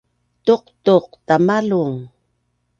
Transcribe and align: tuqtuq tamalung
tuqtuq 0.45 1.07
tamalung 1.27 1.97